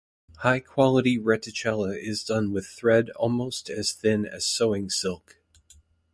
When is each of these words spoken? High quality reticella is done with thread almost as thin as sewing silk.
High 0.37 0.61
quality 0.61 1.19
reticella 1.19 1.95
is 1.95 2.23
done 2.23 2.51
with 2.51 2.65
thread 2.65 3.11
almost 3.11 3.69
as 3.69 3.91
thin 3.93 4.25
as 4.25 4.47
sewing 4.47 4.89
silk. 4.89 5.37